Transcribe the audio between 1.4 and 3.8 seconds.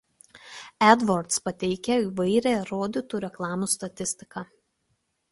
pateikia įvairią rodytų reklamų